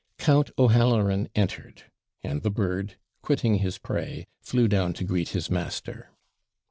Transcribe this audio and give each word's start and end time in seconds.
Count 0.17 0.49
O'Halloran 0.57 1.29
entered; 1.35 1.83
and 2.23 2.41
the 2.41 2.49
bird, 2.49 2.95
quitting 3.21 3.59
his 3.59 3.77
prey, 3.77 4.25
flew 4.39 4.67
down 4.67 4.93
to 4.93 5.03
greet 5.03 5.29
his 5.29 5.51
master. 5.51 6.09